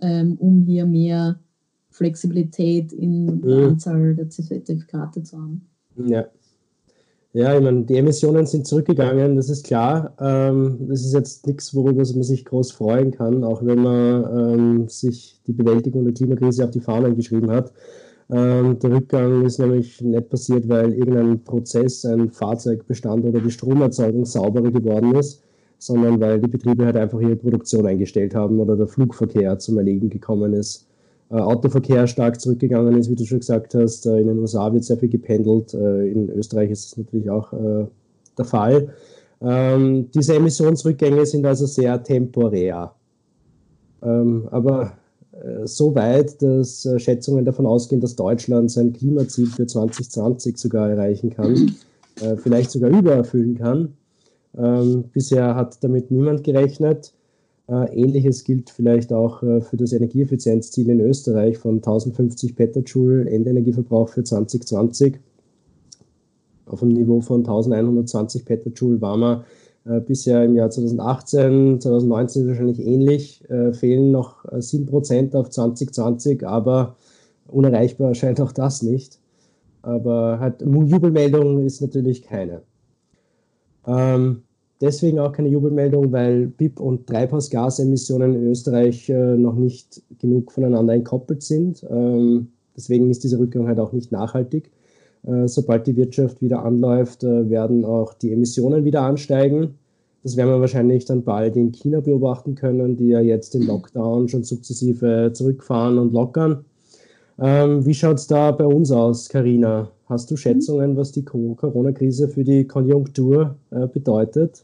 [0.02, 1.40] ähm, um hier mehr
[1.90, 3.68] Flexibilität in der mhm.
[3.72, 5.68] Anzahl der Zertifikate zu haben.
[6.06, 6.26] Ja.
[7.34, 10.14] Ja, ich meine, die Emissionen sind zurückgegangen, das ist klar.
[10.20, 14.88] Ähm, das ist jetzt nichts, worüber man sich groß freuen kann, auch wenn man ähm,
[14.90, 17.72] sich die Bewältigung der Klimakrise auf die Fahnen geschrieben hat.
[18.30, 24.26] Ähm, der Rückgang ist nämlich nicht passiert, weil irgendein Prozess, ein Fahrzeugbestand oder die Stromerzeugung
[24.26, 25.42] sauberer geworden ist,
[25.78, 30.10] sondern weil die Betriebe halt einfach ihre Produktion eingestellt haben oder der Flugverkehr zum Erlegen
[30.10, 30.91] gekommen ist.
[31.32, 34.06] Äh, Autoverkehr stark zurückgegangen ist, wie du schon gesagt hast.
[34.06, 35.74] Äh, in den USA wird sehr viel gependelt.
[35.74, 37.54] Äh, in Österreich ist das natürlich auch
[38.38, 38.90] der Fall.
[39.42, 42.94] Ähm, diese Emissionsrückgänge sind also sehr temporär.
[44.04, 44.94] Ähm, aber
[45.64, 51.72] so weit, dass Schätzungen davon ausgehen, dass Deutschland sein Klimaziel für 2020 sogar erreichen kann,
[52.38, 53.94] vielleicht sogar übererfüllen kann.
[54.56, 57.14] Ähm, bisher hat damit niemand gerechnet.
[57.72, 64.10] Äh, ähnliches gilt vielleicht auch äh, für das Energieeffizienzziel in Österreich von 1050 Petajoule Endenergieverbrauch
[64.10, 65.18] für 2020.
[66.66, 69.46] Auf einem Niveau von 1120 Petajoule wir
[69.86, 76.98] äh, bisher im Jahr 2018, 2019 wahrscheinlich ähnlich, fehlen noch 7% auf 2020, aber
[77.48, 79.20] unerreichbar erscheint auch das nicht.
[79.82, 82.62] Aber halt, Jubelmeldung ist natürlich keine.
[83.88, 84.44] Ähm,
[84.82, 90.96] Deswegen auch keine Jubelmeldung, weil BIP und Treibhausgasemissionen in Österreich äh, noch nicht genug voneinander
[90.96, 91.86] entkoppelt sind.
[91.88, 94.72] Ähm, deswegen ist dieser Rückgang halt auch nicht nachhaltig.
[95.24, 99.76] Äh, sobald die Wirtschaft wieder anläuft, äh, werden auch die Emissionen wieder ansteigen.
[100.24, 104.30] Das werden wir wahrscheinlich dann bald in China beobachten können, die ja jetzt den Lockdown
[104.30, 106.66] schon sukzessive zurückfahren und lockern.
[107.40, 109.92] Ähm, wie schaut es da bei uns aus, Karina?
[110.08, 114.64] Hast du Schätzungen, was die Corona-Krise für die Konjunktur äh, bedeutet?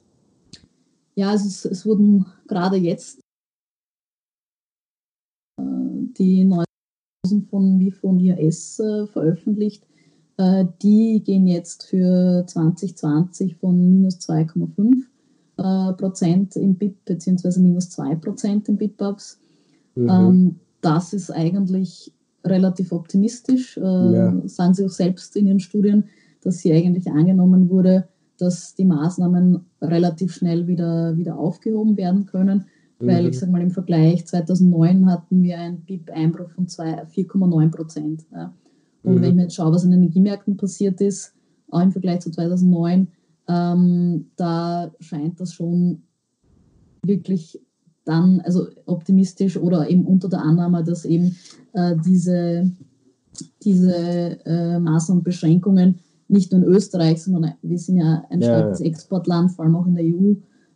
[1.18, 3.20] Ja, es, es wurden gerade jetzt
[5.60, 5.64] äh,
[6.18, 6.68] die neuen
[7.50, 9.84] von von IAS äh, veröffentlicht.
[10.38, 15.06] Äh, die gehen jetzt für 2020 von minus 2,5
[15.58, 19.40] äh, Prozent im BIP beziehungsweise minus 2 Prozent im BIP-Ups.
[19.96, 20.10] Mhm.
[20.10, 22.14] Ähm, das ist eigentlich
[22.46, 23.76] relativ optimistisch.
[23.78, 24.40] Äh, ja.
[24.46, 26.04] Sagen Sie auch selbst in Ihren Studien,
[26.42, 32.66] dass hier eigentlich angenommen wurde, dass die Maßnahmen relativ schnell wieder, wieder aufgehoben werden können.
[33.00, 33.30] Weil mhm.
[33.30, 38.26] ich sage mal, im Vergleich 2009 hatten wir einen BIP-Einbruch von 4,9 Prozent.
[38.32, 38.54] Ja.
[39.04, 39.22] Und mhm.
[39.22, 41.34] wenn ich mir jetzt schaue, was an den Energiemärkten passiert ist,
[41.70, 43.08] auch im Vergleich zu 2009,
[43.48, 46.04] ähm, da scheint das schon
[47.04, 47.62] wirklich
[48.04, 51.36] dann, also optimistisch oder eben unter der Annahme, dass eben
[51.74, 52.72] äh, diese,
[53.64, 58.48] diese äh, Maßnahmen und Beschränkungen nicht nur in Österreich, sondern wir sind ja ein ja.
[58.48, 60.32] starkes Exportland, vor allem auch in der EU,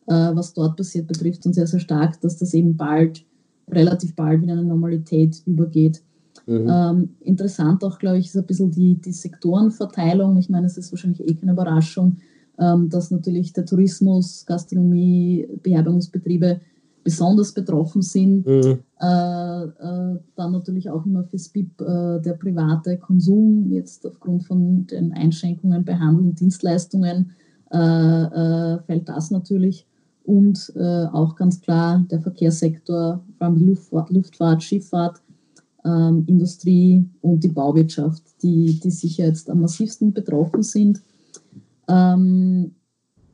[0.07, 3.25] äh, was dort passiert, betrifft uns sehr, sehr stark, dass das eben bald,
[3.69, 6.01] relativ bald wieder eine Normalität übergeht.
[6.47, 6.67] Mhm.
[6.69, 10.37] Ähm, interessant auch, glaube ich, ist ein bisschen die, die Sektorenverteilung.
[10.37, 12.17] Ich meine, es ist wahrscheinlich eh keine Überraschung,
[12.57, 16.61] ähm, dass natürlich der Tourismus, Gastronomie, Beherbergungsbetriebe
[17.03, 18.45] besonders betroffen sind.
[18.45, 18.79] Mhm.
[18.99, 24.85] Äh, äh, dann natürlich auch immer fürs BIP äh, der private Konsum, jetzt aufgrund von
[24.87, 27.31] den Einschränkungen bei Handel und Dienstleistungen,
[27.71, 29.87] äh, äh, fällt das natürlich.
[30.23, 35.21] Und äh, auch ganz klar der Verkehrssektor, vor allem die Luftfahrt, Luftfahrt Schifffahrt,
[35.83, 41.01] ähm, Industrie und die Bauwirtschaft, die, die sicher jetzt am massivsten betroffen sind.
[41.87, 42.75] Ähm,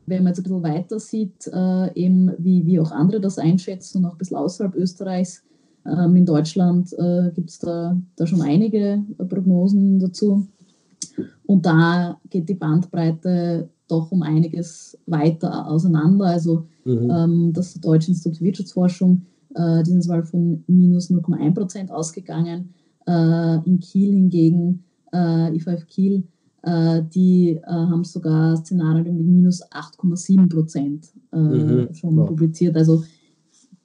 [0.08, 3.98] wenn man jetzt ein bisschen weiter sieht, äh, eben wie, wie auch andere das einschätzen
[3.98, 5.42] und auch ein bisschen außerhalb Österreichs,
[5.86, 10.46] ähm, in Deutschland äh, gibt es da, da schon einige Prognosen dazu.
[11.46, 16.26] Und da geht die Bandbreite doch um einiges weiter auseinander.
[16.26, 17.10] Also mhm.
[17.10, 19.22] ähm, das Deutsche Institut für Wirtschaftsforschung,
[19.54, 22.74] äh, dieses Mal von minus 0,1 Prozent ausgegangen.
[23.06, 26.24] Äh, in Kiel hingegen, äh, IFF Kiel,
[26.64, 31.94] die äh, haben sogar Szenarien mit minus 8,7 Prozent äh, mhm.
[31.94, 32.24] schon ja.
[32.24, 32.76] publiziert.
[32.76, 33.04] Also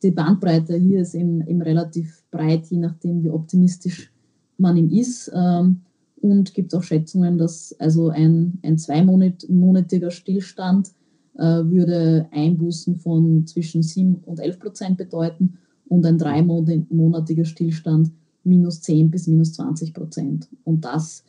[0.02, 4.12] die Bandbreite hier ist eben, eben, relativ breit, je nachdem, wie optimistisch
[4.58, 5.32] man ihm ist.
[5.34, 5.82] Ähm,
[6.22, 10.92] und gibt auch Schätzungen, dass also ein, ein zweimonatiger Stillstand
[11.36, 15.58] äh, würde Einbußen von zwischen 7 und 11 Prozent bedeuten
[15.88, 18.12] und ein dreimonatiger Stillstand
[18.44, 20.48] minus 10 bis minus 20 Prozent.
[20.64, 21.24] Und das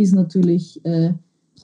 [0.00, 1.12] ist natürlich äh,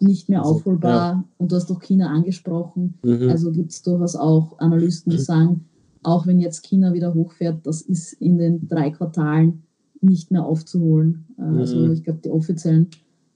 [0.00, 0.92] nicht mehr also, aufholbar.
[0.92, 1.24] Ja.
[1.38, 2.94] Und du hast doch China angesprochen.
[3.02, 3.28] Mhm.
[3.28, 5.66] Also gibt es durchaus auch Analysten, die sagen,
[6.02, 9.62] auch wenn jetzt China wieder hochfährt, das ist in den drei Quartalen
[10.00, 11.26] nicht mehr aufzuholen.
[11.38, 11.58] Äh, mhm.
[11.58, 12.88] Also ich glaube, die offiziellen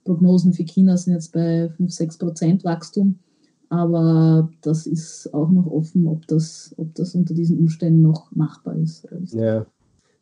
[0.04, 3.18] Prognosen für China sind jetzt bei 5, 6 Prozent Wachstum.
[3.68, 8.74] Aber das ist auch noch offen, ob das, ob das unter diesen Umständen noch machbar
[8.76, 9.06] ist.
[9.32, 9.64] Ja,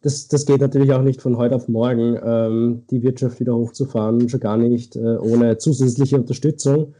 [0.02, 4.28] das, das geht natürlich auch nicht von heute auf morgen, ähm, die Wirtschaft wieder hochzufahren,
[4.28, 6.94] schon gar nicht äh, ohne zusätzliche Unterstützung.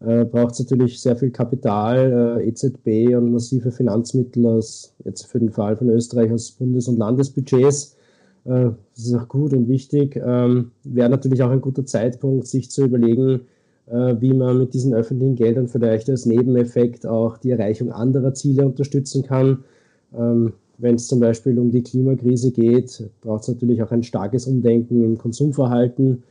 [0.00, 5.38] Äh, Braucht es natürlich sehr viel Kapital, äh, EZB und massive Finanzmittel aus, jetzt für
[5.38, 7.96] den Fall von Österreich aus Bundes- und Landesbudgets.
[8.44, 10.20] Äh, das ist auch gut und wichtig.
[10.24, 13.40] Ähm, Wäre natürlich auch ein guter Zeitpunkt, sich zu überlegen,
[13.86, 18.66] äh, wie man mit diesen öffentlichen Geldern vielleicht als Nebeneffekt auch die Erreichung anderer Ziele
[18.66, 19.64] unterstützen kann.
[20.16, 24.46] Ähm, wenn es zum Beispiel um die Klimakrise geht, braucht es natürlich auch ein starkes
[24.46, 26.22] Umdenken im Konsumverhalten,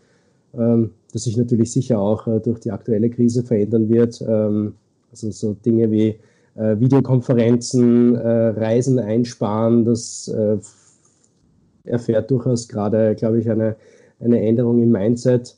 [0.54, 4.24] ähm, das sich natürlich sicher auch äh, durch die aktuelle Krise verändern wird.
[4.28, 4.74] Ähm,
[5.12, 6.16] also so Dinge wie
[6.56, 10.58] äh, Videokonferenzen, äh, Reisen einsparen, das äh,
[11.86, 13.76] erfährt durchaus gerade, glaube ich, eine,
[14.20, 15.58] eine Änderung im Mindset.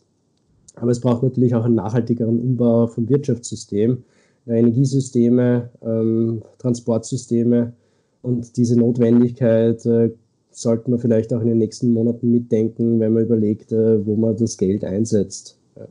[0.75, 4.03] Aber es braucht natürlich auch einen nachhaltigeren Umbau vom Wirtschaftssystem,
[4.45, 7.73] Energiesysteme, ähm, Transportsysteme
[8.21, 10.11] und diese Notwendigkeit äh,
[10.51, 14.35] sollten wir vielleicht auch in den nächsten Monaten mitdenken, wenn man überlegt, äh, wo man
[14.35, 15.59] das Geld einsetzt.
[15.75, 15.87] Ja.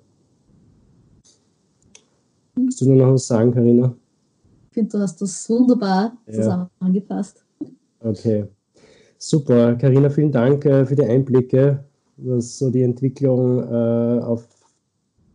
[2.56, 3.94] Du nur noch was sagen, Karina?
[4.68, 6.32] Ich finde, du hast das wunderbar ja.
[6.32, 7.44] zusammengefasst.
[8.00, 8.44] Okay,
[9.18, 9.76] super.
[9.76, 11.84] Karina, vielen Dank äh, für die Einblicke,
[12.16, 14.46] was so die Entwicklung äh, auf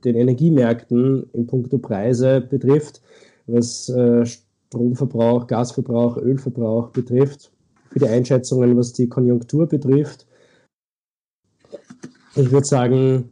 [0.03, 3.01] den Energiemärkten in puncto Preise betrifft,
[3.47, 4.25] was äh,
[4.71, 7.51] Stromverbrauch, Gasverbrauch, Ölverbrauch betrifft,
[7.89, 10.25] für die Einschätzungen, was die Konjunktur betrifft.
[12.37, 13.31] Ich würde sagen,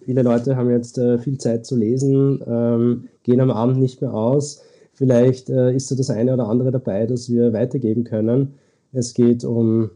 [0.00, 4.12] viele Leute haben jetzt äh, viel Zeit zu lesen, ähm, gehen am Abend nicht mehr
[4.12, 4.60] aus.
[4.92, 8.54] Vielleicht äh, ist da das eine oder andere dabei, das wir weitergeben können.
[8.92, 9.90] Es geht um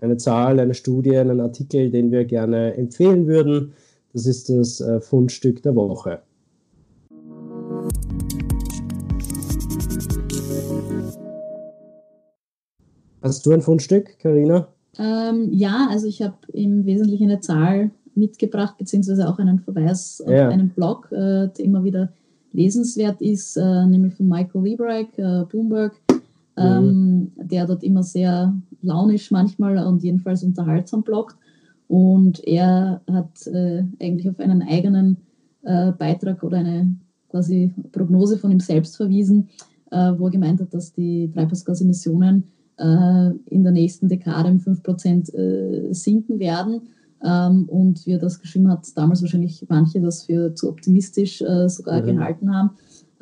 [0.00, 3.74] eine Zahl, eine Studie, einen Artikel, den wir gerne empfehlen würden.
[4.14, 6.22] Das ist das äh, Fundstück der Woche.
[13.24, 14.68] Hast du ein Fundstück, Karina?
[14.98, 20.30] Ähm, ja, also ich habe im Wesentlichen eine Zahl mitgebracht, beziehungsweise auch einen Verweis auf
[20.30, 20.50] ja.
[20.50, 22.12] einen Blog, äh, der immer wieder
[22.52, 25.94] lesenswert ist, äh, nämlich von Michael Lieberich, äh, Bloomberg,
[26.58, 27.48] ähm, mhm.
[27.48, 31.36] der dort immer sehr launisch manchmal und jedenfalls unterhaltsam bloggt.
[31.88, 35.16] Und er hat äh, eigentlich auf einen eigenen
[35.62, 36.94] äh, Beitrag oder eine
[37.30, 39.48] quasi Prognose von ihm selbst verwiesen,
[39.90, 42.44] äh, wo er gemeint hat, dass die Treibhausgasemissionen
[42.76, 46.82] in der nächsten Dekade um 5% äh, sinken werden.
[47.24, 51.68] Ähm, und wie er das geschrieben hat, damals wahrscheinlich manche das für zu optimistisch äh,
[51.68, 52.06] sogar mhm.
[52.06, 52.70] gehalten haben.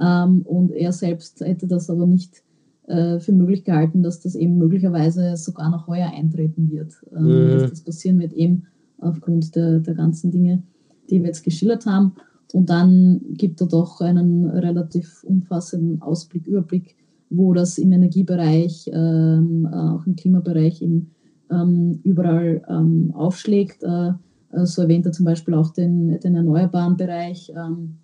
[0.01, 2.43] Ähm, und er selbst hätte das aber nicht
[2.89, 6.95] äh, für möglich gehalten, dass das eben möglicherweise sogar noch heuer eintreten wird.
[7.15, 7.51] Ähm, mhm.
[7.51, 8.65] Dass das passieren wird eben
[8.99, 10.63] aufgrund der, der ganzen Dinge,
[11.09, 12.15] die wir jetzt geschildert haben.
[12.53, 16.97] Und dann gibt er doch einen relativ umfassenden Ausblick, Überblick,
[17.35, 21.11] wo das im Energiebereich, ähm, auch im Klimabereich eben,
[21.51, 23.83] ähm, überall ähm, aufschlägt.
[23.83, 24.13] Äh,
[24.53, 27.97] äh, so erwähnt er zum Beispiel auch den, den erneuerbaren Bereich, ähm,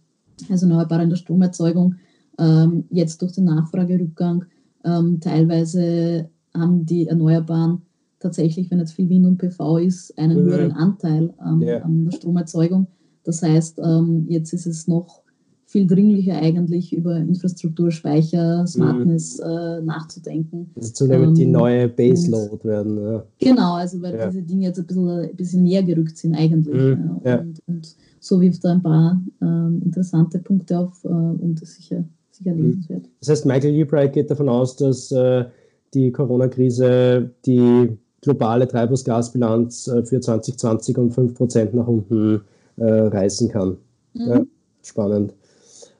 [0.51, 1.97] also erneuerbar in der Stromerzeugung,
[2.39, 4.45] ähm, jetzt durch den Nachfragerückgang.
[4.85, 7.83] Ähm, teilweise haben die Erneuerbaren
[8.21, 11.83] tatsächlich, wenn jetzt viel Wind und PV ist, einen höheren Anteil yeah.
[11.85, 12.89] an der Stromerzeugung.
[13.23, 13.81] Das heißt,
[14.27, 15.23] jetzt ist es noch
[15.69, 19.51] viel dringlicher eigentlich über Infrastruktur, Speicher, Smartness mhm.
[19.51, 20.71] äh, nachzudenken.
[20.75, 22.97] Also zunehmend ähm, die neue Baseload werden.
[22.97, 23.25] Ja.
[23.39, 24.29] Genau, also weil ja.
[24.29, 26.75] diese Dinge jetzt ein bisschen, ein bisschen näher gerückt sind eigentlich.
[26.75, 27.21] Mhm.
[27.23, 27.41] Ja.
[27.41, 32.03] Und, und, so wirft er ein paar ähm, interessante Punkte auf äh, und ist sicher,
[32.31, 32.63] sicher mhm.
[32.63, 33.05] lesenswert.
[33.21, 35.45] Das heißt, Michael Liebreich geht davon aus, dass äh,
[35.93, 37.91] die Corona-Krise die
[38.23, 42.41] globale Treibhausgasbilanz äh, für 2020 um 5% nach unten
[42.79, 43.77] äh, reißen kann.
[44.15, 44.49] Mhm.
[44.83, 45.35] spannend.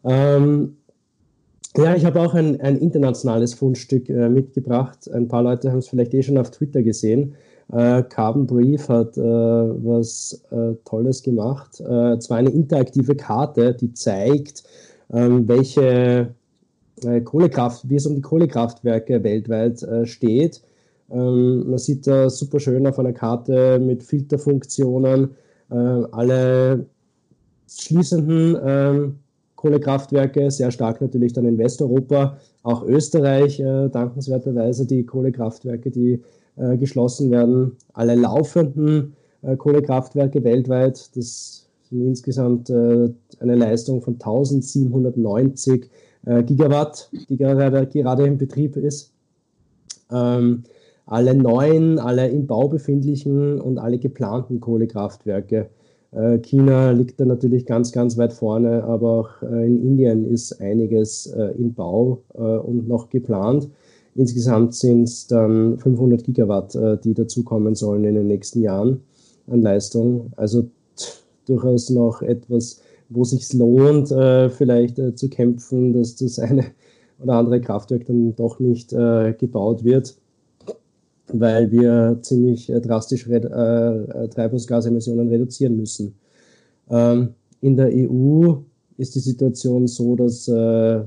[0.05, 0.77] Ähm,
[1.77, 5.09] ja, ich habe auch ein, ein internationales Fundstück äh, mitgebracht.
[5.13, 7.35] Ein paar Leute haben es vielleicht eh schon auf Twitter gesehen.
[7.71, 11.81] Äh, Carbon Brief hat äh, was äh, Tolles gemacht.
[11.81, 14.65] Äh, zwar eine interaktive Karte, die zeigt,
[15.13, 16.35] ähm, welche
[17.05, 20.63] äh, Kohlekraft, wie es um die Kohlekraftwerke weltweit steht.
[21.11, 25.35] Ähm, man sieht da super schön auf einer Karte mit Filterfunktionen
[25.71, 26.87] alle
[27.69, 29.19] schließenden ähm,
[29.59, 36.23] Kohlekraftwerke, sehr stark natürlich dann in Westeuropa, auch Österreich äh, dankenswerterweise die Kohlekraftwerke, die
[36.57, 44.15] äh, geschlossen werden, alle laufenden äh, Kohlekraftwerke weltweit, das sind insgesamt äh, eine Leistung von
[44.15, 45.91] 1790
[46.27, 49.13] äh, Gigawatt, die gerade, gerade im Betrieb ist.
[50.13, 50.63] Ähm,
[51.05, 55.69] alle neuen, alle im Bau befindlichen und alle geplanten Kohlekraftwerke
[56.43, 61.27] China liegt da natürlich ganz, ganz weit vorne, aber auch äh, in Indien ist einiges
[61.27, 63.69] äh, in Bau und noch geplant.
[64.15, 69.01] Insgesamt sind es dann 500 Gigawatt, die dazukommen sollen in den nächsten Jahren
[69.47, 70.33] an Leistung.
[70.35, 70.69] Also
[71.47, 76.65] durchaus noch etwas, wo sich lohnt, vielleicht zu kämpfen, dass das eine
[77.23, 80.17] oder andere Kraftwerk dann doch nicht gebaut wird
[81.33, 86.15] weil wir ziemlich äh, drastisch äh, Treibhausgasemissionen reduzieren müssen.
[86.91, 88.55] Ähm, in der EU
[88.97, 91.01] ist die Situation so, dass, äh,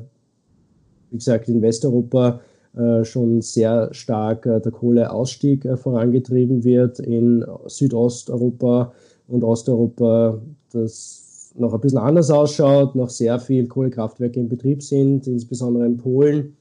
[1.09, 2.41] wie gesagt, in Westeuropa
[2.73, 8.93] äh, schon sehr stark äh, der Kohleausstieg äh, vorangetrieben wird, in Südosteuropa
[9.27, 15.27] und Osteuropa das noch ein bisschen anders ausschaut, noch sehr viel Kohlekraftwerke in Betrieb sind,
[15.27, 16.55] insbesondere in Polen,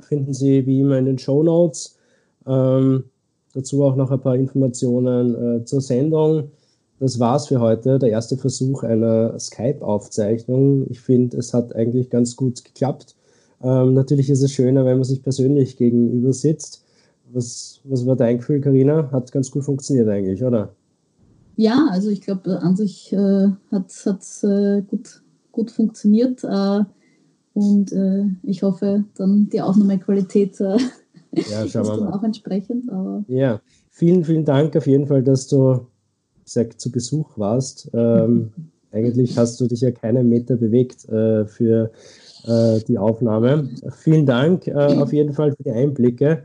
[0.00, 1.98] finden Sie wie immer in den Show Notes.
[2.46, 3.04] Ähm,
[3.54, 6.50] dazu auch noch ein paar Informationen äh, zur Sendung
[7.00, 7.98] das war's für heute.
[7.98, 10.86] Der erste Versuch einer Skype-Aufzeichnung.
[10.90, 13.16] Ich finde, es hat eigentlich ganz gut geklappt.
[13.62, 16.84] Ähm, natürlich ist es schöner, wenn man sich persönlich gegenüber sitzt.
[17.32, 19.10] Was, was war dein Gefühl, Karina?
[19.12, 20.74] Hat ganz gut funktioniert eigentlich, oder?
[21.56, 25.22] Ja, also ich glaube, an sich äh, hat es äh, gut,
[25.52, 26.44] gut funktioniert.
[26.44, 26.84] Äh,
[27.54, 30.76] und äh, ich hoffe, dann die Aufnahmequalität äh,
[31.32, 32.90] ja, ist dann auch entsprechend.
[32.90, 35.86] Aber ja, vielen, vielen Dank auf jeden Fall, dass du
[36.44, 37.90] gesagt, zu Besuch warst.
[37.92, 38.52] Ähm,
[38.92, 41.90] eigentlich hast du dich ja keinen Meter bewegt äh, für
[42.46, 43.68] äh, die Aufnahme.
[43.96, 46.42] Vielen Dank äh, auf jeden Fall für die Einblicke.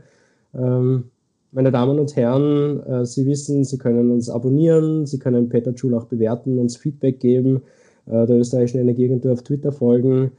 [0.54, 1.04] Ähm,
[1.52, 5.94] meine Damen und Herren, äh, Sie wissen, Sie können uns abonnieren, Sie können Peter Schul
[5.94, 7.62] auch bewerten, uns Feedback geben,
[8.06, 10.32] äh, der österreichischen Energieagentur auf Twitter folgen,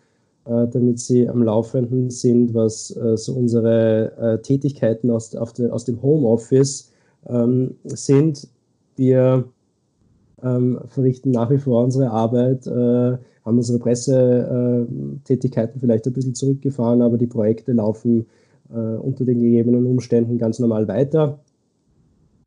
[0.45, 6.91] äh, damit Sie am Laufenden sind, was so unsere Tätigkeiten aus, de, aus dem Homeoffice
[7.27, 8.47] ähm, sind.
[8.97, 9.45] Wir
[10.43, 17.01] ähm, verrichten nach wie vor unsere Arbeit, äh, haben unsere Pressetätigkeiten vielleicht ein bisschen zurückgefahren,
[17.01, 18.25] aber die Projekte laufen
[18.69, 21.39] äh, unter den gegebenen Umständen ganz normal weiter.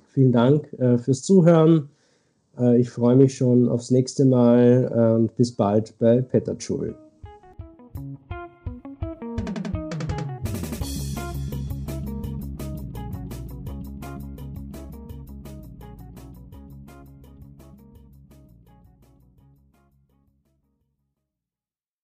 [0.09, 1.88] Vielen Dank äh, fürs Zuhören.
[2.59, 6.94] Äh, ich freue mich schon aufs nächste Mal und bis bald bei Petterschul.